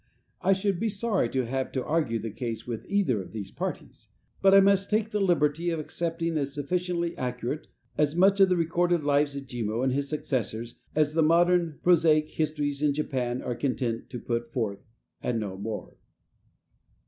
I 0.41 0.53
should 0.53 0.79
be 0.79 0.89
sorry 0.89 1.29
to 1.29 1.45
have 1.45 1.71
to 1.73 1.85
argue 1.85 2.17
the 2.17 2.31
case 2.31 2.65
with 2.65 2.87
either 2.89 3.21
of 3.21 3.33
these 3.33 3.51
parties, 3.51 4.07
but 4.41 4.51
I 4.51 4.59
must 4.59 4.89
take 4.89 5.11
the 5.11 5.19
liberty 5.21 5.69
of 5.69 5.79
accepting 5.79 6.39
as 6.39 6.55
sufficiently 6.55 7.15
accurate 7.19 7.67
as 7.99 8.15
much 8.15 8.39
of 8.39 8.49
the 8.49 8.57
recorded 8.57 9.03
lives 9.03 9.35
of 9.35 9.45
Jimmu 9.45 9.83
and 9.83 9.93
his 9.93 10.09
successors 10.09 10.73
as 10.95 11.13
the 11.13 11.21
modern 11.21 11.77
prosaic 11.83 12.29
histories 12.29 12.81
in 12.81 12.95
Japan 12.95 13.43
are 13.43 13.53
content 13.53 14.09
to 14.09 14.17
put 14.19 14.51
forth, 14.51 14.79
and 15.21 15.39
no 15.39 15.55
more. 15.55 15.97